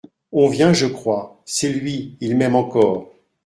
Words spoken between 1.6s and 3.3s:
lui; il m’aime encore.